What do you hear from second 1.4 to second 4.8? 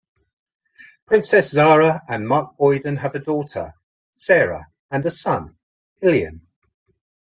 Zahra and Mark Boyden have a daughter, Sara,